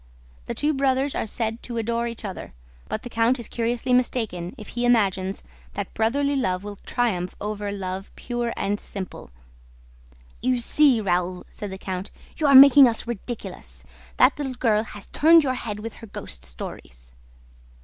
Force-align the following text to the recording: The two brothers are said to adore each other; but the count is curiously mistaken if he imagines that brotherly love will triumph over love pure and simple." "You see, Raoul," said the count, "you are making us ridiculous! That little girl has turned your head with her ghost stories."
The 0.47 0.55
two 0.55 0.73
brothers 0.73 1.13
are 1.13 1.27
said 1.27 1.61
to 1.61 1.77
adore 1.77 2.07
each 2.07 2.25
other; 2.25 2.55
but 2.89 3.03
the 3.03 3.07
count 3.11 3.37
is 3.37 3.47
curiously 3.47 3.93
mistaken 3.93 4.55
if 4.57 4.69
he 4.69 4.83
imagines 4.83 5.43
that 5.75 5.93
brotherly 5.93 6.35
love 6.35 6.63
will 6.63 6.77
triumph 6.87 7.35
over 7.39 7.71
love 7.71 8.09
pure 8.15 8.51
and 8.57 8.79
simple." 8.79 9.29
"You 10.41 10.59
see, 10.59 11.01
Raoul," 11.01 11.45
said 11.51 11.71
the 11.71 11.77
count, 11.77 12.09
"you 12.37 12.47
are 12.47 12.55
making 12.55 12.87
us 12.87 13.05
ridiculous! 13.05 13.83
That 14.17 14.35
little 14.39 14.55
girl 14.55 14.81
has 14.81 15.05
turned 15.05 15.43
your 15.43 15.53
head 15.53 15.79
with 15.81 15.97
her 15.97 16.07
ghost 16.07 16.45
stories." 16.45 17.13